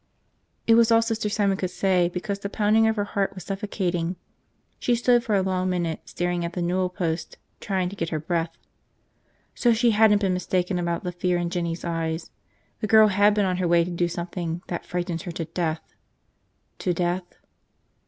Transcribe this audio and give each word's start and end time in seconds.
It 0.65 0.73
was 0.73 0.91
all 0.91 1.03
Sister 1.03 1.29
Simon 1.29 1.57
could 1.57 1.69
say 1.69 2.09
because 2.09 2.39
the 2.39 2.49
pounding 2.49 2.87
of 2.87 2.95
her 2.95 3.03
heart 3.03 3.35
was 3.35 3.43
suffocating. 3.43 4.15
She 4.79 4.95
stood 4.95 5.23
for 5.23 5.35
a 5.35 5.43
long 5.43 5.69
minute 5.69 5.99
staring 6.05 6.43
at 6.43 6.53
the 6.53 6.61
newel 6.63 6.89
post, 6.89 7.37
trying 7.59 7.87
to 7.89 7.95
get 7.95 8.09
her 8.09 8.17
breath. 8.19 8.57
So 9.53 9.73
she 9.73 9.91
hadn't 9.91 10.21
been 10.21 10.33
mistaken 10.33 10.79
about 10.79 11.03
the 11.03 11.11
fear 11.11 11.37
in 11.37 11.51
Jinny's 11.51 11.85
eyes. 11.85 12.31
The 12.79 12.87
girl 12.87 13.09
had 13.09 13.35
been 13.35 13.45
on 13.45 13.57
her 13.57 13.67
way 13.67 13.83
to 13.83 13.91
do 13.91 14.07
something 14.07 14.63
that 14.69 14.87
frightened 14.87 15.21
her 15.21 15.31
to 15.33 15.45
death..... 15.45 15.81
To 16.79 16.95
death? 16.95 17.35